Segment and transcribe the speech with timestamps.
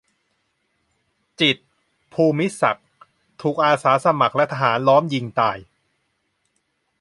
[1.39, 1.63] จิตร
[2.13, 2.87] ภูมิศักดิ์
[3.41, 5.57] ถูกอาสาสมัครและทหารล้อมยิงตาย